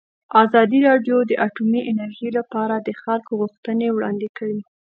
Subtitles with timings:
[0.43, 4.59] ازادي راډیو د اټومي انرژي لپاره د خلکو غوښتنې وړاندې کړي.